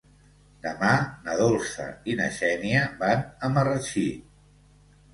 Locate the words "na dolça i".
1.27-2.17